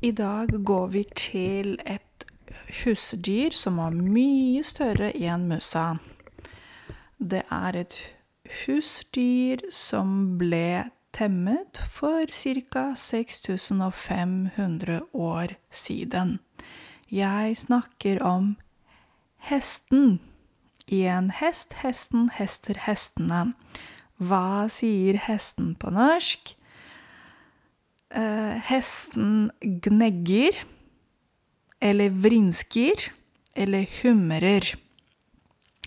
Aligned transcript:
I 0.00 0.12
dag 0.14 0.52
går 0.64 0.86
vi 0.86 1.00
til 1.18 1.72
et 1.82 2.24
husdyr 2.84 3.50
som 3.50 3.80
var 3.82 3.96
mye 3.98 4.62
større 4.62 5.08
enn 5.10 5.48
musa. 5.50 5.98
Det 7.18 7.42
er 7.50 7.74
et 7.80 7.96
husdyr 8.60 9.64
som 9.74 10.38
ble 10.38 10.86
temmet 11.10 11.80
for 11.90 12.30
ca. 12.30 12.94
6500 12.94 15.00
år 15.12 15.56
siden. 15.70 16.38
Jeg 17.10 17.58
snakker 17.58 18.22
om 18.22 18.56
hesten. 19.50 20.20
En 20.86 21.30
hest, 21.30 21.72
hesten, 21.82 22.30
hester, 22.38 22.78
hestene. 22.86 23.52
Hva 24.22 24.68
sier 24.70 25.18
hesten 25.26 25.74
på 25.74 25.90
norsk? 25.90 26.54
Eh, 28.08 28.56
hesten 28.70 29.50
gnegger, 29.60 30.56
eller 31.80 32.10
vrinsker, 32.10 33.10
eller 33.54 33.84
humrer. 34.00 34.64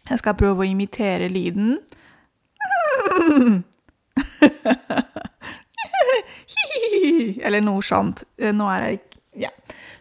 Jeg 0.09 0.19
skal 0.21 0.37
prøve 0.37 0.61
å 0.61 0.69
imitere 0.69 1.29
lyden. 1.31 1.79
Eller 7.41 7.61
noe 7.63 7.81
sånt. 7.85 8.23
Eh, 8.37 8.53
Nå 8.53 8.67
er 8.69 8.85
jeg 8.85 8.99
Ja. 9.41 9.49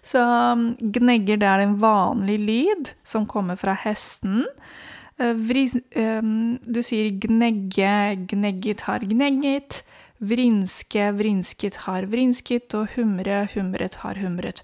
Så 0.03 0.19
um, 0.19 0.77
gnegger, 0.81 1.37
det 1.39 1.47
er 1.47 1.61
en 1.63 1.77
vanlig 1.81 2.39
lyd 2.41 2.89
som 3.07 3.27
kommer 3.29 3.57
fra 3.61 3.75
hesten. 3.79 4.45
Eh, 5.21 5.35
vris, 5.37 5.77
um, 5.95 6.57
du 6.65 6.81
sier 6.83 7.13
gnegge, 7.21 8.17
gnegget 8.33 8.81
har 8.89 9.05
gnegget. 9.05 9.83
Vrinske, 10.21 11.11
vrinsket 11.17 11.83
har 11.87 12.09
vrinsket. 12.13 12.75
Og 12.77 12.95
humre, 12.97 13.47
humret 13.55 14.01
har 14.05 14.21
humret. 14.21 14.63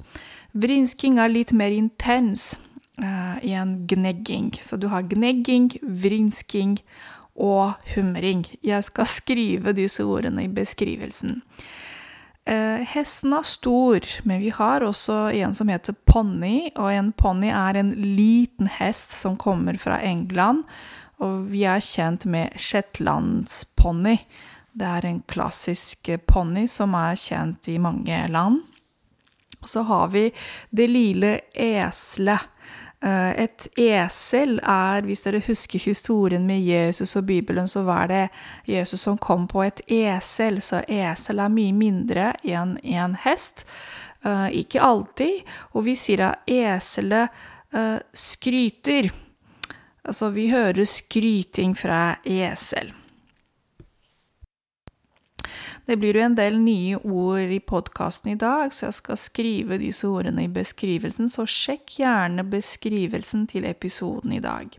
Vrinsking 0.57 1.19
er 1.21 1.33
litt 1.33 1.53
mer 1.57 1.73
intens 1.73 2.59
uh, 3.01 3.37
i 3.43 3.57
en 3.57 3.87
gnegging. 3.89 4.53
Så 4.63 4.77
du 4.77 4.89
har 4.93 5.09
gnegging, 5.09 5.73
vrinsking 5.83 6.79
og 7.37 7.75
humring. 7.95 8.47
Jeg 8.65 8.85
skal 8.85 9.09
skrive 9.09 9.75
disse 9.77 10.05
ordene 10.05 10.47
i 10.47 10.53
beskrivelsen. 10.53 11.43
Eh, 12.47 12.83
hesten 12.87 13.33
er 13.35 13.43
stor, 13.43 14.05
men 14.23 14.39
vi 14.41 14.53
har 14.55 14.85
også 14.87 15.33
en 15.35 15.55
som 15.55 15.69
heter 15.69 15.97
ponni. 16.07 16.71
Og 16.77 16.93
en 16.95 17.11
ponni 17.13 17.51
er 17.51 17.81
en 17.81 17.93
liten 17.93 18.71
hest 18.79 19.13
som 19.13 19.37
kommer 19.37 19.79
fra 19.83 19.99
England. 20.01 20.63
Og 21.19 21.49
vi 21.51 21.65
er 21.67 21.83
kjent 21.83 22.27
med 22.31 22.55
shetlandsponni. 22.61 24.21
Det 24.77 24.85
er 24.85 25.07
en 25.09 25.23
klassisk 25.25 26.11
ponni 26.29 26.67
som 26.69 26.93
er 26.99 27.17
kjent 27.17 27.69
i 27.73 27.79
mange 27.81 28.19
land. 28.29 28.59
Så 29.65 29.83
har 29.89 30.11
vi 30.13 30.27
det 30.71 30.91
lille 30.91 31.31
eselet. 31.55 32.53
Et 33.01 33.67
esel 33.81 34.59
er, 34.61 35.05
hvis 35.07 35.25
dere 35.25 35.41
husker 35.47 35.81
historien 35.81 36.45
med 36.49 36.61
Jesus 36.61 37.17
og 37.17 37.25
Bibelen, 37.29 37.69
så 37.69 37.83
var 37.87 38.09
det 38.11 38.29
Jesus 38.69 39.01
som 39.07 39.17
kom 39.17 39.47
på 39.49 39.63
et 39.65 39.81
esel, 39.89 40.61
så 40.65 40.83
esel 40.89 41.41
er 41.41 41.53
mye 41.53 41.73
mindre 41.77 42.33
enn 42.45 42.77
en 42.83 43.17
hest. 43.25 43.65
Ikke 44.53 44.83
alltid. 44.85 45.41
Og 45.73 45.89
vi 45.89 45.97
sier 45.97 46.25
at 46.29 46.53
eselet 46.53 47.29
skryter. 48.13 49.09
Altså, 50.05 50.31
vi 50.37 50.51
hører 50.53 50.85
skryting 50.85 51.77
fra 51.79 52.17
esel. 52.25 52.93
Det 55.87 55.95
blir 56.03 56.17
jo 56.19 56.25
en 56.27 56.35
del 56.35 56.57
nye 56.59 56.99
ord 56.99 57.53
i 57.55 57.61
podkasten 57.63 58.33
i 58.33 58.39
dag, 58.41 58.73
så 58.75 58.89
jeg 58.89 58.97
skal 58.97 59.19
skrive 59.23 59.79
disse 59.79 60.09
ordene 60.11 60.49
i 60.49 60.51
beskrivelsen, 60.51 61.31
så 61.31 61.47
sjekk 61.47 62.01
gjerne 62.01 62.43
beskrivelsen 62.51 63.47
til 63.47 63.69
episoden 63.71 64.35
i 64.35 64.43
dag. 64.43 64.75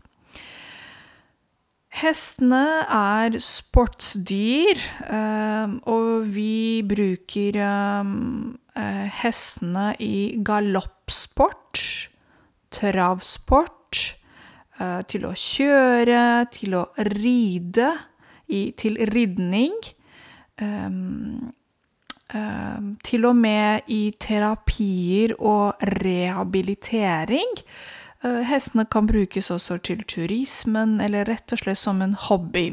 Hestene 1.98 2.84
er 2.92 3.38
sportsdyr, 3.40 4.84
og 5.88 6.28
vi 6.28 6.84
bruker 6.86 7.56
hestene 9.22 9.86
i 10.04 10.36
galoppsport, 10.44 11.80
travsport, 12.68 14.02
til 15.08 15.24
å 15.26 15.32
kjøre, 15.32 16.22
til 16.54 16.76
å 16.78 16.84
ride, 17.08 17.88
til 18.78 19.00
ridning. 19.10 19.74
Um, 20.60 21.52
um, 22.34 22.96
til 23.04 23.26
og 23.28 23.36
med 23.38 23.86
i 23.94 24.10
terapier 24.18 25.36
og 25.38 25.78
rehabilitering. 26.02 27.54
Uh, 28.24 28.42
hestene 28.48 28.88
kan 28.90 29.06
brukes 29.06 29.50
også 29.54 29.78
til 29.86 30.02
turismen, 30.08 30.98
eller 31.00 31.28
rett 31.28 31.54
og 31.54 31.62
slett 31.62 31.78
som 31.78 32.02
en 32.02 32.16
hobby. 32.28 32.72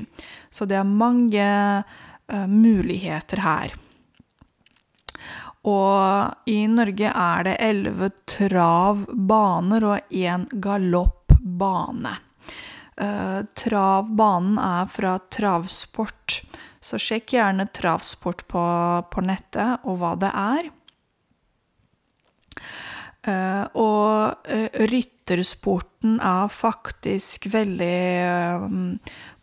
Så 0.50 0.66
det 0.66 0.79
er 0.79 0.90
mange 0.90 1.47
uh, 1.85 2.47
muligheter 2.50 3.45
her. 3.45 3.75
Og 5.66 6.50
i 6.50 6.59
Norge 6.69 7.09
er 7.09 7.45
det 7.47 7.56
elleve 7.63 8.12
travbaner 8.29 9.85
og 9.90 10.13
én 10.13 10.45
galoppbane. 10.62 12.13
Uh, 12.95 13.41
travbanen 13.57 14.59
er 14.62 14.85
fra 14.90 15.18
travsport. 15.29 16.25
Så 16.85 17.00
sjekk 17.01 17.34
gjerne 17.34 17.66
travsport 17.73 18.46
på, 18.51 18.63
på 19.09 19.25
nettet 19.25 19.88
og 19.90 20.01
hva 20.01 20.13
det 20.22 20.29
er. 20.29 20.68
Uh, 23.25 23.66
og 23.81 24.51
uh, 24.53 24.81
ryttersporten 24.85 26.19
er 26.22 26.51
faktisk 26.53 27.47
veldig 27.50 27.95
uh, 28.22 28.68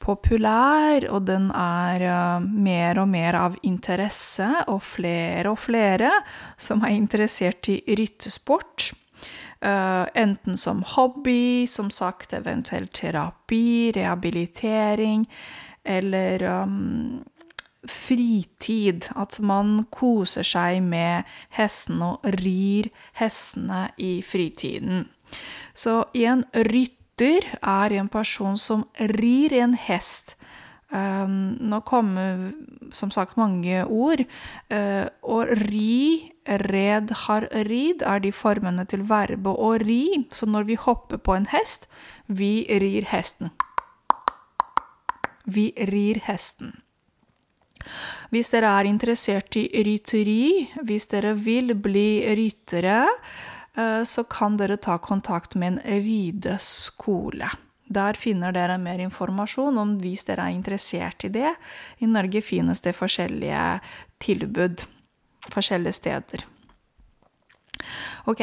populær, 0.02 1.08
og 1.10 1.26
den 1.26 1.48
er 1.50 2.04
mer 2.42 3.00
og 3.02 3.10
mer 3.10 3.38
av 3.38 3.58
interesse, 3.66 4.46
og 4.70 4.78
flere 4.86 5.50
og 5.50 5.58
flere 5.62 6.12
som 6.54 6.82
er 6.86 6.94
interessert 6.94 7.70
i 7.70 7.80
ryttersport. 7.86 8.92
enten 9.62 10.56
som 10.56 10.82
hobby, 10.82 11.66
som 11.70 11.90
sagt 11.90 12.32
eventuelt 12.32 12.92
terapi, 12.92 13.92
rehabilitering, 13.94 15.28
eller 15.84 16.42
um, 16.42 17.24
fritid. 17.88 19.08
At 19.16 19.38
man 19.40 19.86
koser 19.94 20.46
seg 20.46 20.82
med 20.84 21.28
hestene 21.56 22.14
og 22.16 22.42
rir 22.42 22.90
hestene 23.18 23.88
i 23.98 24.20
fritiden. 24.26 25.08
Så 25.74 26.02
en 26.14 26.44
rytter 26.54 27.48
er 27.62 27.96
en 27.96 28.08
person 28.12 28.58
som 28.58 28.86
rir 29.16 29.54
en 29.56 29.74
hest. 29.78 30.36
Um, 30.92 31.56
nå 31.56 31.78
kommer 31.88 32.50
som 32.92 33.10
sagt 33.10 33.38
mange 33.40 33.80
ord. 33.88 34.20
Uh, 34.68 35.08
å 35.24 35.40
ri, 35.62 36.32
red, 36.44 37.14
har 37.24 37.48
rid 37.68 38.04
er 38.04 38.20
de 38.20 38.32
formene 38.36 38.84
til 38.84 39.06
verbet 39.08 39.56
å 39.56 39.72
ri. 39.80 40.26
Så 40.28 40.46
når 40.50 40.68
vi 40.68 40.76
hopper 40.76 41.22
på 41.22 41.38
en 41.38 41.48
hest, 41.48 41.88
vi 42.28 42.66
rir 42.68 43.08
hesten. 43.08 43.54
Vi 45.48 45.70
rir 45.88 46.20
hesten. 46.28 46.82
Hvis 48.32 48.52
dere 48.54 48.70
er 48.78 48.88
interessert 48.90 49.56
i 49.60 49.66
rytteri, 49.86 50.68
hvis 50.86 51.08
dere 51.10 51.34
vil 51.38 51.74
bli 51.74 52.22
ryttere, 52.38 53.04
så 54.04 54.24
kan 54.28 54.58
dere 54.60 54.76
ta 54.76 54.98
kontakt 55.00 55.54
med 55.56 55.72
en 55.72 56.00
rideskole. 56.04 57.48
Der 57.92 58.16
finner 58.20 58.52
dere 58.52 58.78
mer 58.80 59.00
informasjon 59.04 59.78
om 59.80 59.94
hvis 60.00 60.26
dere 60.28 60.48
er 60.48 60.56
interessert 60.56 61.24
i 61.24 61.32
det. 61.32 61.54
I 62.04 62.08
Norge 62.08 62.42
finnes 62.44 62.84
det 62.84 62.94
forskjellige 62.96 63.62
tilbud 64.22 64.84
forskjellige 65.50 65.92
steder. 65.92 66.44
Ok, 68.30 68.40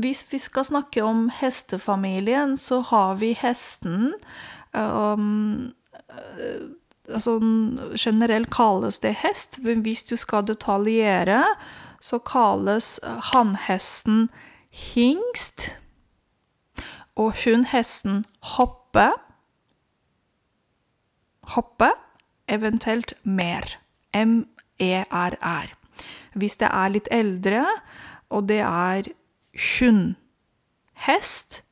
hvis 0.00 0.24
vi 0.30 0.38
skal 0.40 0.64
snakke 0.64 1.02
om 1.04 1.26
hestefamilien, 1.36 2.56
så 2.56 2.80
har 2.80 3.18
vi 3.20 3.34
hesten 3.36 4.14
um, 4.72 5.72
altså, 7.08 7.38
generelt 7.98 8.50
kalles 8.50 8.98
det 8.98 9.14
hest. 9.22 9.58
Men 9.64 9.80
hvis 9.80 10.04
du 10.04 10.16
skal 10.16 10.46
detaljere, 10.46 11.44
så 12.00 12.18
kalles 12.18 13.00
hannhesten 13.32 14.28
hingst. 14.70 15.70
Og 17.16 17.32
hundhesten 17.44 18.24
hoppe. 18.56 19.12
Hoppe, 21.42 21.90
eventuelt 22.48 23.14
mer. 23.22 23.78
M-e-r-r. 24.14 25.74
Hvis 26.34 26.56
det 26.56 26.68
er 26.72 26.88
litt 26.88 27.08
eldre, 27.12 27.66
og 28.32 28.48
det 28.48 28.60
er 28.64 29.08
hundhest, 29.78 31.62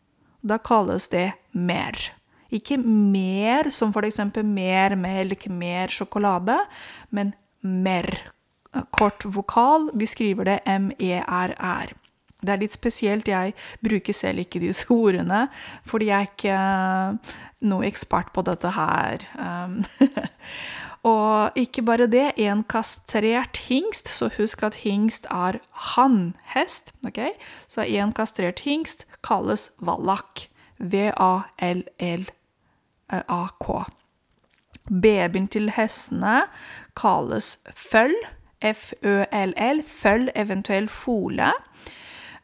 da 0.43 0.59
kalles 0.61 1.09
det 1.09 1.33
mer. 1.53 2.20
Ikke 2.51 2.79
mer 2.83 3.71
som 3.71 3.93
eksempel 3.95 4.45
mer 4.45 4.97
melk, 4.97 5.49
mer 5.49 5.89
sjokolade, 5.89 6.59
men 7.11 7.35
mer. 7.63 8.33
kort 8.95 9.25
vokal. 9.25 9.91
Vi 9.99 10.07
skriver 10.07 10.45
det 10.45 10.61
M-E-R-R. 10.65 11.91
Det 12.41 12.53
er 12.55 12.61
litt 12.63 12.75
spesielt. 12.75 13.29
Jeg 13.29 13.55
bruker 13.85 14.17
selv 14.17 14.45
ikke 14.45 14.63
disse 14.63 14.87
ordene, 14.93 15.49
fordi 15.89 16.07
jeg 16.11 16.21
er 16.21 16.31
ikke 16.31 16.61
noe 17.69 17.89
ekspert 17.89 18.33
på 18.33 18.45
dette 18.47 18.73
her. 18.77 19.27
Um, 19.37 19.85
og 21.13 21.59
ikke 21.61 21.85
bare 21.85 22.09
det, 22.11 22.31
en 22.41 22.65
kastrert 22.65 23.61
hingst, 23.69 24.09
så 24.09 24.31
husk 24.39 24.65
at 24.71 24.81
hingst 24.85 25.29
er 25.31 25.61
hannhest. 25.97 26.95
Okay? 27.07 27.37
Så 27.69 27.85
en 27.85 28.15
kastrert 28.17 28.65
hingst 28.65 29.07
kalles 29.27 29.71
vallak. 29.81 30.49
V-a-l-l-a-k. 33.11 33.85
Babyen 34.91 35.49
til 35.51 35.71
hestene 35.75 36.45
kalles 36.99 37.59
føll. 37.75 38.15
F-ø-l-l. 38.61 39.83
Føll, 39.87 40.31
eventuelt 40.35 40.91
fole. 40.91 41.53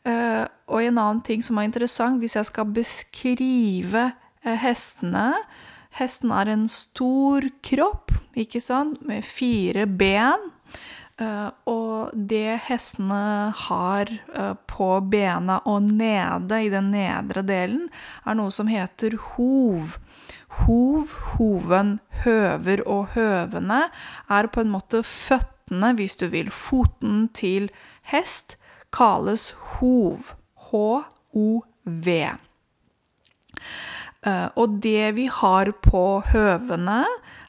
Uh, 0.07 0.47
og 0.71 0.85
en 0.85 0.99
annen 0.99 1.23
ting 1.27 1.43
som 1.43 1.59
er 1.59 1.67
interessant, 1.67 2.21
hvis 2.23 2.37
jeg 2.39 2.47
skal 2.47 2.69
beskrive 2.71 4.11
uh, 4.47 4.59
hestene 4.63 5.33
Hesten 5.97 6.29
er 6.29 6.51
en 6.53 6.67
stor 6.69 7.41
kropp, 7.65 8.13
ikke 8.37 8.61
sant, 8.61 8.99
med 9.09 9.25
fire 9.25 9.87
ben. 9.89 10.43
Uh, 11.17 11.49
og 11.65 12.11
det 12.13 12.59
hestene 12.67 13.49
har 13.57 14.13
på 14.69 14.89
bena 15.09 15.57
og 15.65 15.89
nede, 15.89 16.59
i 16.61 16.69
den 16.69 16.91
nedre 16.93 17.41
delen, 17.49 17.87
er 18.29 18.37
noe 18.37 18.53
som 18.53 18.69
heter 18.69 19.17
hov. 19.33 19.97
Hov, 20.63 21.13
hoven, 21.37 21.99
høver 22.25 22.83
og 22.89 23.13
høvene 23.15 23.87
er 24.33 24.49
på 24.53 24.65
en 24.65 24.73
måte 24.73 25.03
føttene, 25.07 25.93
hvis 25.99 26.17
du 26.21 26.27
vil. 26.33 26.51
Foten 26.51 27.29
til 27.37 27.71
hest 28.13 28.57
kalles 28.95 29.51
hov. 29.77 30.33
H-o-v. 30.71 32.09
Eh, 34.27 34.49
og 34.59 34.79
det 34.83 35.15
vi 35.19 35.29
har 35.31 35.71
på 35.85 36.05
høvene, 36.33 37.05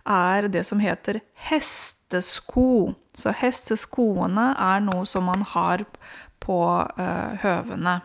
er 0.08 0.48
det 0.52 0.64
som 0.68 0.80
heter 0.80 1.20
hestesko. 1.50 2.94
Så 3.18 3.34
hesteskoene 3.36 4.52
er 4.54 4.84
noe 4.86 5.08
som 5.10 5.28
man 5.28 5.44
har 5.56 5.84
på 6.44 6.60
uh, 6.80 7.32
høvene. 7.42 7.98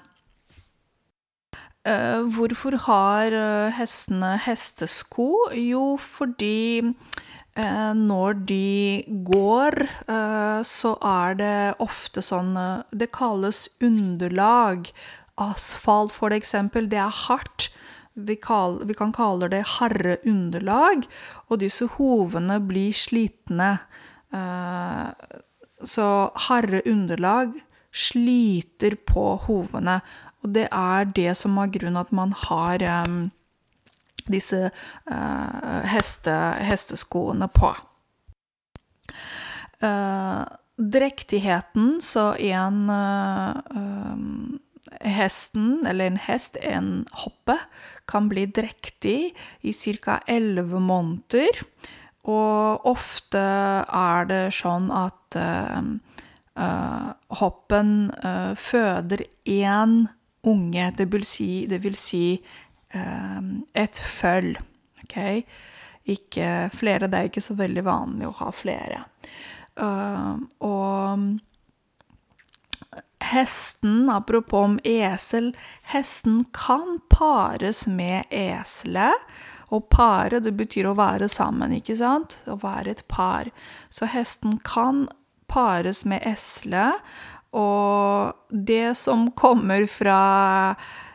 Uh, 1.83 2.23
hvorfor 2.31 2.77
har 2.85 3.35
hestene 3.75 4.37
hestesko? 4.45 5.33
Jo, 5.59 5.97
fordi 5.99 6.93
Eh, 7.53 7.93
når 7.93 8.47
de 8.49 9.05
går, 9.29 9.75
eh, 10.09 10.61
så 10.65 10.95
er 11.05 11.35
det 11.37 11.75
ofte 11.85 12.23
sånn 12.25 12.57
eh, 12.57 12.83
Det 12.97 13.11
kalles 13.13 13.69
underlag. 13.85 14.89
Asfalt, 15.37 16.15
for 16.17 16.33
eksempel, 16.33 16.89
det 16.89 16.97
er 16.97 17.13
hardt. 17.13 17.69
Vi, 18.15 18.37
kan 18.37 19.13
kalle 19.13 19.49
det 19.49 19.65
harreunderlag, 19.79 21.07
og 21.49 21.61
disse 21.61 21.87
hovene 21.97 22.59
blir 22.61 22.93
slitne. 22.93 23.79
Så 25.81 26.09
harreunderlag 26.47 27.57
sliter 27.89 28.99
på 29.09 29.25
hovene, 29.47 30.03
og 30.43 30.55
det 30.57 30.67
er 30.71 31.07
det 31.15 31.37
som 31.39 31.59
er 31.63 31.71
grunnen 31.73 32.01
at 32.01 32.13
man 32.15 32.35
har 32.49 32.83
disse 34.31 34.71
uh, 35.11 35.83
heste, 35.91 36.35
hesteskoene 36.63 37.49
på. 37.53 37.73
Uh, 39.83 40.45
drektigheten, 40.79 41.97
så 42.03 42.33
en 42.39 42.85
uh, 42.91 44.59
Hesten, 45.03 45.87
eller 45.89 46.13
en 46.13 46.19
hest, 46.21 46.59
en 46.63 47.07
hoppe, 47.25 47.57
kan 48.07 48.29
bli 48.31 48.45
drektig 48.47 49.33
i 49.67 49.73
ca. 49.73 50.21
elleve 50.31 50.79
måneder. 50.79 51.63
Og 52.29 52.87
ofte 52.87 53.41
er 53.41 54.29
det 54.31 54.43
sånn 54.55 54.93
at 54.95 55.39
hoppen 57.41 57.91
føder 58.63 59.25
én 59.49 59.97
unge, 60.49 60.91
det 60.97 61.07
vil 61.13 61.25
si, 61.27 61.67
det 61.71 61.79
vil 61.85 61.97
si 61.99 62.27
um, 62.95 63.63
et 63.75 63.99
føll. 63.99 64.57
Okay? 65.05 65.43
Ikke 66.05 66.71
flere. 66.75 67.09
Det 67.11 67.19
er 67.19 67.31
ikke 67.31 67.45
så 67.45 67.55
veldig 67.59 67.85
vanlig 67.87 68.29
å 68.29 68.37
ha 68.41 68.51
flere. 68.55 69.05
Ehm, 69.81 70.49
og 70.61 71.39
hesten, 73.23 74.11
apropos 74.11 74.67
om 74.67 74.79
esel 74.85 75.53
Hesten 75.93 76.45
kan 76.53 77.01
pares 77.09 77.87
med 77.87 78.25
eselet. 78.31 79.15
Å 79.73 79.81
pare, 79.81 80.43
det 80.45 80.53
betyr 80.53 80.91
å 80.91 80.99
være 80.99 81.31
sammen, 81.33 81.73
ikke 81.73 81.97
sant? 81.97 82.43
Å 82.45 82.59
være 82.61 82.93
et 82.93 83.07
par. 83.09 83.49
Så 83.89 84.05
hesten 84.13 84.59
kan 84.67 85.07
pares 85.49 86.05
med 86.05 86.21
eselet. 86.29 87.01
Og 87.53 88.33
det 88.49 88.95
som 88.97 89.31
kommer 89.37 89.87
fra 89.91 90.19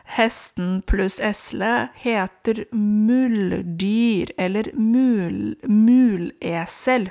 Hesten 0.08 0.78
pluss 0.88 1.18
esle 1.20 1.88
heter 2.00 2.62
muldyr, 2.72 4.30
eller 4.40 4.70
mul, 4.72 5.56
mulesel. 5.68 7.10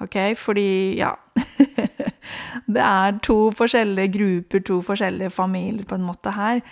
Ok, 0.00 0.16
fordi 0.38 0.98
ja 0.98 1.14
Det 2.74 2.80
er 2.80 3.18
to 3.22 3.50
forskjellige 3.54 4.12
grupper, 4.14 4.62
to 4.62 4.78
forskjellige 4.82 5.30
familier 5.34 5.84
på 5.88 5.98
en 5.98 6.06
måte 6.06 6.32
her. 6.34 6.62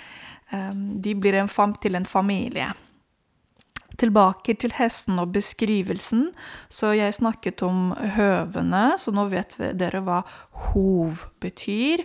Ehm, 0.52 1.02
de 1.02 1.14
blir 1.14 1.34
en 1.34 1.50
til 1.82 1.94
en 1.94 2.06
familie. 2.06 2.72
Tilbake 4.02 4.56
til 4.58 4.74
hesten 4.74 5.20
og 5.22 5.32
beskrivelsen. 5.36 6.30
Så 6.72 6.92
jeg 6.98 7.14
snakket 7.14 7.62
om 7.66 7.92
høvene, 8.16 8.96
så 8.98 9.14
nå 9.14 9.28
vet 9.30 9.54
dere 9.78 10.02
hva 10.02 10.22
hov 10.72 11.22
betyr. 11.42 12.02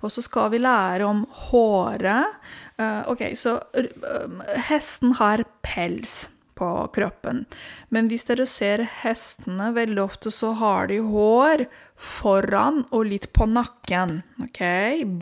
Og 0.00 0.12
så 0.14 0.22
skal 0.24 0.52
vi 0.54 0.62
lære 0.62 1.06
om 1.08 1.24
håret. 1.50 2.38
Uh, 2.80 3.02
ok, 3.12 3.24
så 3.36 3.58
uh, 3.76 4.44
hesten 4.70 5.16
har 5.18 5.42
pels 5.66 6.30
på 6.60 6.70
kroppen. 6.94 7.44
Men 7.88 8.08
hvis 8.10 8.26
dere 8.28 8.46
ser 8.48 8.84
hestene, 9.02 9.70
veldig 9.76 10.02
ofte 10.02 10.32
så 10.34 10.52
har 10.60 10.90
de 10.90 11.00
hår 11.04 11.66
foran 11.96 12.84
og 12.90 13.08
litt 13.08 13.30
på 13.36 13.48
nakken. 13.48 14.20
Ok? 14.44 14.62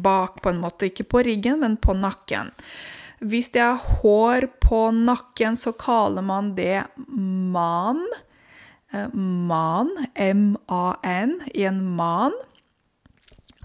Bak, 0.02 0.43
på 0.43 0.52
en 0.52 0.62
måte. 0.62 0.90
Ikke 0.90 1.07
på 1.07 1.23
ryggen, 1.26 1.61
men 1.62 1.78
på 1.78 1.95
nakken. 1.99 2.50
Hvis 3.19 3.51
det 3.55 3.63
er 3.65 3.81
hår 4.01 4.47
på 4.63 4.89
nakken, 4.95 5.57
så 5.59 5.73
kaller 5.75 6.23
man 6.23 6.55
det 6.59 6.85
man. 6.99 8.05
Uh, 8.95 9.09
man, 9.15 9.91
M-A-N, 10.15 11.41
i 11.55 11.67
en 11.69 11.83
man. 11.97 12.37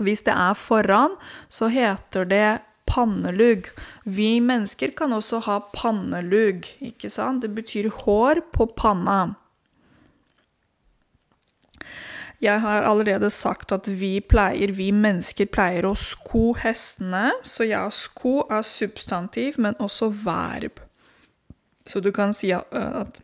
Hvis 0.01 0.25
det 0.25 0.33
er 0.33 0.57
foran, 0.57 1.15
så 1.47 1.69
heter 1.71 2.25
det 2.25 2.47
pannelugg. 2.89 3.69
Vi 4.03 4.39
mennesker 4.41 4.93
kan 4.97 5.13
også 5.13 5.39
ha 5.47 5.59
pannelugg, 5.73 6.67
ikke 6.81 7.11
sant? 7.13 7.45
Det 7.45 7.53
betyr 7.55 7.91
hår 8.03 8.41
på 8.53 8.67
panna. 8.77 9.35
Jeg 12.43 12.59
har 12.59 12.83
allerede 12.83 13.29
sagt 13.31 13.71
at 13.71 13.87
vi 13.87 14.17
pleier, 14.19 14.73
vi 14.75 14.89
mennesker 14.91 15.47
pleier 15.47 15.87
å 15.87 15.93
sko 15.95 16.51
hestene. 16.59 17.29
Så 17.47 17.69
ja, 17.69 17.85
sko 17.87 18.41
er 18.51 18.65
substantiv, 18.67 19.59
men 19.63 19.79
også 19.79 20.11
verb. 20.25 20.81
Så 21.87 22.03
du 22.03 22.11
kan 22.15 22.35
si 22.35 22.51
at 22.55 23.21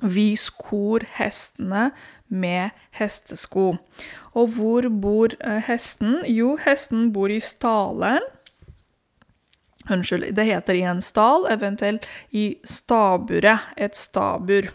vi 0.00 0.32
skor 0.38 1.04
hestene 1.18 1.90
med 2.30 2.70
hestesko. 2.96 3.74
Og 4.38 4.52
hvor 4.54 4.86
bor 5.02 5.34
hesten? 5.66 6.20
Jo, 6.30 6.54
hesten 6.62 7.10
bor 7.12 7.32
i 7.34 7.40
stalen. 7.42 8.22
Unnskyld, 9.90 10.30
det 10.36 10.46
heter 10.46 10.78
i 10.78 10.84
en 10.86 11.02
stall, 11.02 11.48
eventuelt 11.50 12.06
i 12.30 12.52
staburet. 12.62 13.72
Et 13.76 13.96
stabur. 13.96 14.70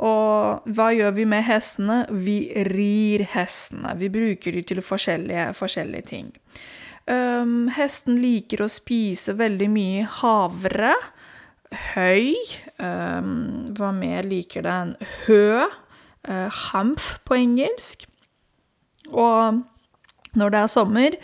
Og 0.00 0.68
hva 0.72 0.88
gjør 0.96 1.12
vi 1.18 1.26
med 1.28 1.44
hestene? 1.44 2.02
Vi 2.24 2.38
rir 2.70 3.26
hestene. 3.34 3.92
Vi 4.00 4.08
bruker 4.12 4.56
dem 4.56 4.66
til 4.68 4.80
forskjellige, 4.84 5.50
forskjellige 5.58 6.08
ting. 6.08 6.30
Um, 7.10 7.68
hesten 7.74 8.20
liker 8.22 8.64
å 8.64 8.70
spise 8.70 9.34
veldig 9.36 9.68
mye 9.72 10.06
havre. 10.20 10.94
Høy. 11.94 12.32
Um, 12.80 13.66
hva 13.76 13.92
mer 13.96 14.28
liker 14.28 14.64
den? 14.64 14.96
Hø 15.26 15.66
uh, 15.66 16.48
hamf 16.70 17.18
på 17.28 17.36
engelsk. 17.36 18.06
Og 19.10 19.60
når 20.38 20.52
det 20.54 20.60
er 20.60 20.70
sommer, 20.70 21.16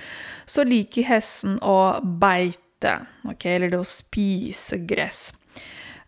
så 0.46 0.64
liker 0.66 1.06
hesten 1.06 1.60
å 1.62 2.00
beite, 2.02 2.98
okay? 3.28 3.56
eller 3.56 3.72
det 3.72 3.80
å 3.80 3.86
spise 3.88 4.82
gress. 4.88 5.30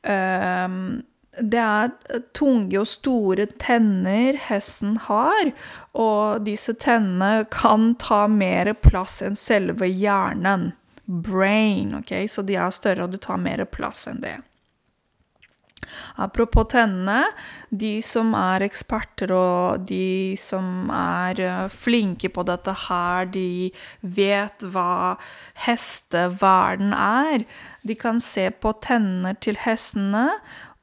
Um, 0.02 0.98
det 1.40 1.60
er 1.62 2.22
tunge 2.36 2.80
og 2.80 2.88
store 2.90 3.46
tenner 3.60 4.38
hesten 4.48 4.96
har, 5.06 5.52
og 5.94 6.44
disse 6.46 6.74
tennene 6.80 7.46
kan 7.52 7.92
ta 8.00 8.26
mer 8.30 8.72
plass 8.82 9.20
enn 9.24 9.38
selve 9.38 9.88
hjernen. 9.88 10.72
Brain, 11.08 11.94
ok? 12.02 12.12
Så 12.28 12.44
de 12.44 12.58
er 12.60 12.74
større, 12.74 13.06
og 13.06 13.14
du 13.14 13.20
tar 13.22 13.40
mer 13.40 13.64
plass 13.70 14.06
enn 14.10 14.20
det. 14.24 14.36
Apropos 16.14 16.64
tennene. 16.68 17.24
De 17.70 17.98
som 18.02 18.32
er 18.36 18.64
eksperter 18.66 19.32
og 19.34 19.86
de 19.88 20.36
som 20.40 20.90
er 20.92 21.40
eh, 21.44 21.66
flinke 21.72 22.30
på 22.32 22.44
dette 22.48 22.74
her, 22.88 23.28
de 23.32 23.70
vet 24.00 24.64
hva 24.72 25.16
hesteverden 25.66 26.94
er. 26.96 27.46
De 27.86 27.96
kan 27.98 28.20
se 28.20 28.48
på 28.50 28.74
tennene 28.84 29.34
til 29.40 29.60
hestene, 29.64 30.26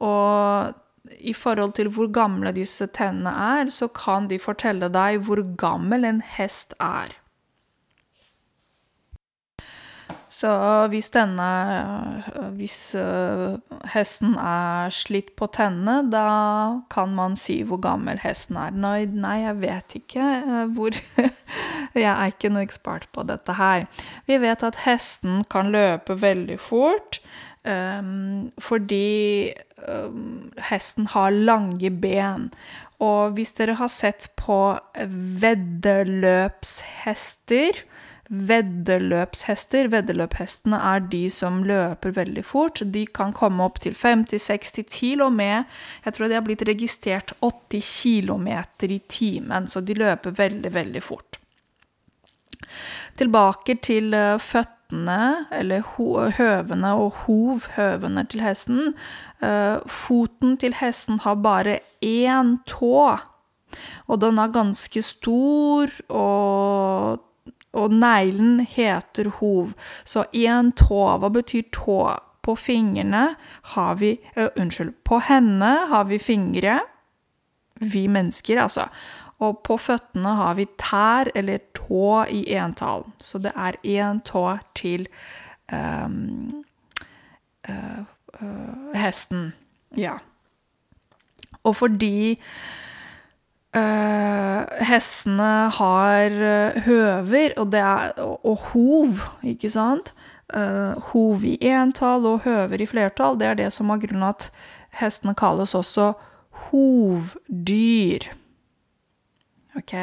og 0.04 0.74
i 1.22 1.34
forhold 1.38 1.76
til 1.78 1.92
hvor 1.94 2.10
gamle 2.12 2.52
disse 2.56 2.88
tennene 2.94 3.32
er, 3.60 3.70
så 3.70 3.88
kan 3.94 4.30
de 4.32 4.40
fortelle 4.42 4.90
deg 4.92 5.22
hvor 5.28 5.44
gammel 5.60 6.08
en 6.08 6.24
hest 6.36 6.74
er. 6.82 7.14
Så 10.36 10.52
hvis 10.92 11.08
denne 11.14 11.50
Hvis 12.58 12.96
uh, 13.00 13.56
hesten 13.94 14.34
er 14.42 14.92
slitt 14.92 15.32
på 15.40 15.48
tennene, 15.54 16.10
da 16.12 16.82
kan 16.92 17.14
man 17.16 17.38
si 17.40 17.62
hvor 17.64 17.80
gammel 17.84 18.20
hesten 18.24 18.60
er. 18.60 18.76
Nei, 18.76 19.06
nei 19.06 19.38
jeg 19.46 19.62
vet 19.62 19.98
ikke 20.02 20.26
uh, 20.44 20.66
hvor 20.76 20.98
Jeg 21.96 22.12
er 22.12 22.34
ikke 22.34 22.52
noe 22.52 22.66
ekspert 22.66 23.08
på 23.16 23.24
dette 23.24 23.56
her. 23.56 23.86
Vi 24.28 24.40
vet 24.44 24.66
at 24.68 24.82
hesten 24.84 25.46
kan 25.48 25.72
løpe 25.72 26.18
veldig 26.20 26.58
fort. 26.60 27.22
Um, 27.64 28.52
fordi 28.62 29.54
hesten 30.70 31.08
har 31.14 31.32
lange 31.32 31.92
ben. 31.92 32.52
Og 33.04 33.36
hvis 33.36 33.52
dere 33.58 33.76
har 33.80 33.90
sett 33.92 34.30
på 34.40 34.80
veddeløpshester 35.42 37.74
Veddeløpshester 38.26 39.86
Veddeløphestene 39.94 40.80
er 40.82 41.00
de 41.12 41.30
som 41.30 41.64
løper 41.68 42.10
veldig 42.16 42.46
fort. 42.46 42.82
De 42.82 43.06
kan 43.06 43.34
komme 43.38 43.64
opp 43.68 43.80
til 43.84 43.94
50-60, 43.94 44.84
til 44.90 45.22
og 45.22 45.34
med 45.36 45.64
Jeg 46.06 46.14
tror 46.14 46.28
de 46.28 46.34
har 46.34 46.42
blitt 46.46 46.64
registrert 46.66 47.34
80 47.46 48.02
km 48.02 48.48
i 48.90 49.00
timen, 49.08 49.68
så 49.68 49.82
de 49.82 49.94
løper 49.94 50.32
veldig, 50.34 50.74
veldig 50.74 51.04
fort. 51.04 51.38
Tilbake 53.16 53.78
til 53.86 54.14
eh, 54.14 54.40
føttene, 54.86 55.48
eller 55.52 55.82
høvene 56.38 56.94
og 56.94 57.14
hovhøvene 57.26 58.26
til 58.30 58.42
hesten. 58.42 58.94
Eh, 59.42 59.80
foten 59.88 60.58
til 60.58 60.74
hesten 60.74 61.20
har 61.24 61.36
bare 61.36 61.80
én 62.02 62.58
tå, 62.66 63.20
og 64.08 64.22
den 64.22 64.38
er 64.38 64.48
ganske 64.48 65.02
stor, 65.02 65.90
og, 66.10 67.20
og 67.74 67.92
neglen 67.92 68.60
heter 68.62 69.30
hov. 69.40 69.74
Så 70.06 70.26
én 70.34 70.72
tå, 70.76 71.18
hva 71.20 71.30
betyr 71.30 71.64
tå? 71.72 72.20
På 72.46 72.56
fingrene 72.56 73.36
har 73.74 73.96
vi 73.96 74.20
uh, 74.38 74.50
Unnskyld, 74.56 74.94
på 75.04 75.18
henne 75.20 75.88
har 75.90 76.06
vi 76.06 76.20
fingre. 76.20 76.80
Vi 77.82 78.08
mennesker, 78.08 78.62
altså. 78.62 78.86
Og 79.42 79.64
på 79.66 79.78
føttene 79.82 80.36
har 80.38 80.54
vi 80.56 80.68
tær 80.78 81.32
eller 81.36 81.58
tå 81.88 82.26
i 82.30 82.44
entall. 82.54 83.06
Så 83.18 83.40
det 83.40 83.52
er 83.56 83.78
én 83.84 84.22
tå 84.26 84.58
til 84.76 85.08
um, 85.72 86.64
uh, 87.70 88.04
uh, 88.42 88.96
hesten. 88.96 89.54
Ja. 89.98 90.18
Og 91.64 91.76
fordi 91.76 92.40
uh, 93.76 94.62
hestene 94.86 95.52
har 95.80 96.30
høver, 96.86 97.50
og, 97.58 97.74
er, 97.74 98.12
og, 98.18 98.46
og 98.46 98.58
hov, 98.72 99.08
ikke 99.44 99.70
sant? 99.70 100.14
hov 101.10 101.42
i 101.44 101.56
entall 101.66 102.28
og 102.30 102.44
høver 102.44 102.84
i 102.84 102.86
flertall, 102.86 103.34
det 103.40 103.48
er 103.48 103.58
det 103.58 103.72
som 103.74 103.90
har 103.90 103.98
grunnen 103.98 104.28
at 104.28 104.52
hestene 104.94 105.34
kalles 105.36 105.74
også 105.76 106.12
hovdyr. 106.70 108.30
OK? 109.76 109.96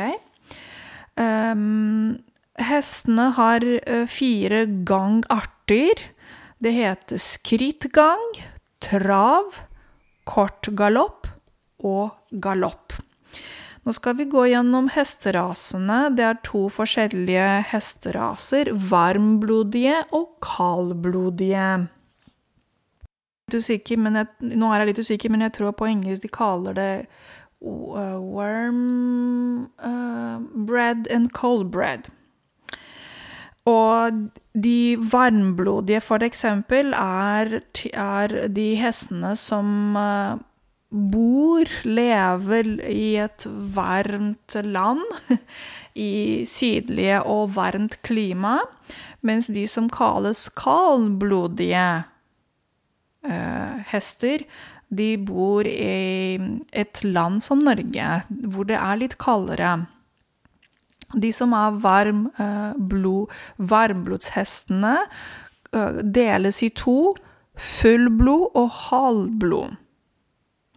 Um, 1.21 2.19
hestene 2.61 3.29
har 3.37 3.65
uh, 3.65 4.07
fire 4.09 4.65
gangarter. 4.89 6.07
Det 6.63 6.73
heter 6.77 7.21
skrittgang, 7.21 8.23
trav, 8.83 9.57
kort 10.29 10.71
galopp 10.79 11.27
og 11.83 12.13
galopp. 12.31 12.95
Nå 13.83 13.91
skal 13.97 14.15
vi 14.15 14.29
gå 14.31 14.45
gjennom 14.47 14.87
hesterasene. 14.95 16.13
Det 16.15 16.23
er 16.23 16.39
to 16.47 16.69
forskjellige 16.71 17.49
hesteraser. 17.73 18.71
Varmblodige 18.93 20.05
og 20.15 20.37
kaldblodige. 20.45 21.89
Usikker, 23.53 23.99
jeg, 23.99 24.29
nå 24.55 24.71
er 24.71 24.81
jeg 24.81 24.89
litt 24.93 25.03
usikker, 25.03 25.33
men 25.35 25.43
jeg 25.45 25.57
tror 25.59 25.75
på 25.77 25.91
engelsk 25.91 26.25
de 26.25 26.31
kaller 26.33 26.79
det 26.79 26.91
warm 27.63 29.71
uh, 29.79 30.39
bread 30.67 31.07
and 31.11 31.33
cold 31.33 31.71
bread. 31.71 32.09
Og 33.65 34.31
de 34.59 34.97
varmblodige, 34.99 36.01
for 36.01 36.25
eksempel, 36.27 36.93
er, 36.99 37.61
er 37.95 38.49
de 38.51 38.75
hestene 38.75 39.37
som 39.39 39.95
uh, 39.97 40.41
bor, 40.91 41.71
lever 41.87 42.73
i 42.91 43.15
et 43.23 43.47
varmt 43.77 44.57
land, 44.67 45.05
i 45.95 46.43
sydlige 46.49 47.23
og 47.23 47.55
varmt 47.55 48.01
klima, 48.03 48.59
mens 49.23 49.47
de 49.55 49.63
som 49.71 49.87
kalles 49.93 50.49
kaldblodige 50.59 51.87
uh, 53.23 53.79
hester, 53.93 54.43
de 54.93 55.17
bor 55.17 55.67
i 55.67 56.37
et 56.73 57.03
land 57.05 57.43
som 57.45 57.63
Norge, 57.65 58.09
hvor 58.29 58.69
det 58.69 58.77
er 58.77 59.01
litt 59.01 59.17
kaldere. 59.21 59.75
De 61.13 61.33
som 61.33 61.53
er 61.57 61.79
varm, 61.81 62.27
eh, 62.39 62.73
blod, 62.77 63.33
varmblodshestene, 63.59 64.97
eh, 65.73 66.03
deles 66.03 66.63
i 66.63 66.71
to. 66.71 67.15
Fullblod 67.57 68.57
og 68.57 68.71
halvblod. 68.89 69.77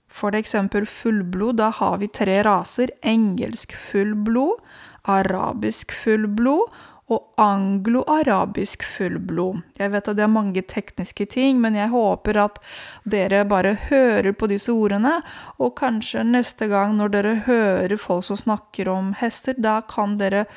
For 0.08 0.32
eksempel 0.32 0.86
fullblod, 0.86 1.58
da 1.58 1.70
har 1.72 1.98
vi 1.98 2.08
tre 2.08 2.42
raser. 2.44 2.90
Engelsk 3.04 3.76
fullblod, 3.76 4.60
arabisk 5.06 5.92
fullblod 5.92 6.72
og 7.06 7.26
anglo-arabisk 7.38 8.84
fullblod. 8.90 9.60
Jeg 9.78 9.92
vet 9.94 10.08
at 10.10 10.18
det 10.18 10.24
er 10.26 10.32
mange 10.32 10.64
tekniske 10.66 11.28
ting, 11.30 11.60
men 11.62 11.78
jeg 11.78 11.92
håper 11.94 12.40
at 12.42 12.58
dere 13.06 13.44
bare 13.46 13.76
hører 13.92 14.34
på 14.34 14.50
disse 14.50 14.74
ordene, 14.74 15.20
og 15.62 15.76
kanskje 15.78 16.26
neste 16.26 16.70
gang 16.72 16.96
når 16.98 17.14
dere 17.14 17.36
hører 17.46 17.98
folk 18.02 18.26
som 18.26 18.40
snakker 18.42 18.90
om 18.90 19.14
hester, 19.22 19.54
da 19.58 19.84
kan 19.86 20.18
dere 20.18 20.48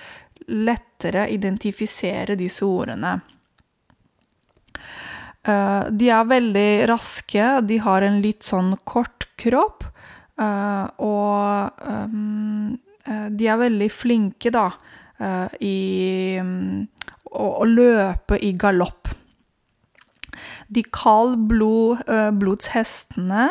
lettere 0.49 1.26
identifisere 1.28 2.38
disse 2.40 2.64
ordene. 2.64 3.19
Uh, 5.49 5.85
de 5.93 6.09
er 6.12 6.28
veldig 6.28 6.71
raske, 6.88 7.45
de 7.69 7.76
har 7.85 8.05
en 8.05 8.23
litt 8.25 8.45
sånn 8.45 8.73
kort 8.88 9.28
kropp, 9.40 9.85
uh, 10.40 10.88
og 10.97 11.85
um, 11.85 12.73
uh, 13.05 13.28
de 13.28 13.49
er 13.49 13.61
veldig 13.61 13.90
flinke, 13.93 14.52
da 14.52 14.71
Eh, 14.73 15.08
i 15.61 16.39
å, 16.39 17.47
å 17.49 17.65
løpe 17.69 18.39
i 18.41 18.53
galopp. 18.59 19.09
De 20.69 20.83
kaldblodshestene, 20.93 22.39
blodshestene 22.39 23.49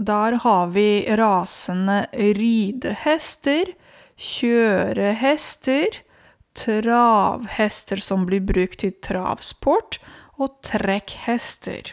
der 0.00 0.36
har 0.44 0.70
vi 0.72 1.04
rasene 1.20 2.06
ridehester, 2.12 3.74
kjørehester, 4.16 6.00
travhester 6.56 8.00
som 8.00 8.24
blir 8.28 8.40
brukt 8.48 8.84
i 8.84 8.90
travsport, 9.04 10.00
og 10.40 10.56
trekkhester. 10.64 11.92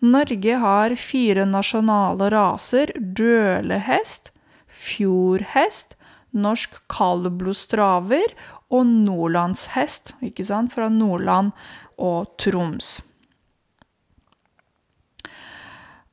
Norge 0.00 0.56
har 0.62 0.94
fire 0.96 1.44
nasjonale 1.44 2.30
raser 2.32 2.94
dølehest, 2.96 4.32
fjordhest, 4.72 5.97
norsk 6.36 6.76
kaldblodstraver 6.92 8.34
og 8.74 8.86
nordlandshest, 8.86 10.14
ikke 10.24 10.44
sant, 10.44 10.74
fra 10.74 10.90
Nordland 10.92 11.54
og 11.98 12.34
Troms. 12.40 12.98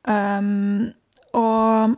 Um, 0.06 0.94
og 1.34 1.96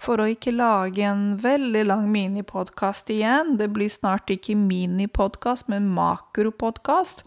for 0.00 0.20
å 0.20 0.28
ikke 0.32 0.52
lage 0.54 1.04
en 1.04 1.34
veldig 1.40 1.82
lang 1.88 2.06
minipodkast 2.12 3.10
igjen, 3.12 3.56
det 3.60 3.68
blir 3.74 3.90
snart 3.92 4.30
ikke 4.32 4.56
minipodkast, 4.56 5.68
men 5.72 5.90
makropodkast 5.92 7.24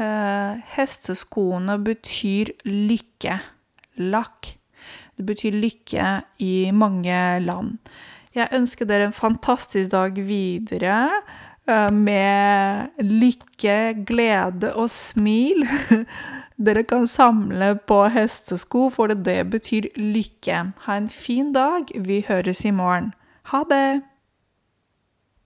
uh, 0.00 0.56
Hesteskoene 0.76 1.76
betyr 1.84 2.54
lykke. 2.64 3.40
lakk. 3.98 4.54
Det 5.18 5.24
betyr 5.26 5.56
lykke 5.58 6.10
i 6.38 6.70
mange 6.70 7.18
land. 7.42 7.80
Jeg 8.36 8.48
ønsker 8.52 8.88
dere 8.88 9.08
en 9.08 9.16
fantastisk 9.16 9.92
dag 9.92 10.18
videre 10.28 10.98
eh, 11.68 11.92
med 11.92 13.04
lykke, 13.04 14.04
glede 14.08 14.74
og 14.74 14.90
smil. 14.92 15.64
Dere 16.58 16.82
kan 16.82 17.06
samle 17.06 17.76
på 17.86 18.00
hestesko, 18.10 18.88
for 18.90 19.14
det 19.14 19.44
betyr 19.50 19.92
lykke. 19.94 20.62
Ha 20.88 20.96
en 20.98 21.08
fin 21.08 21.52
dag. 21.54 21.86
Vi 21.94 22.24
høres 22.28 22.64
i 22.66 22.74
morgen. 22.74 23.12
Ha 23.52 23.62
det! 23.70 24.02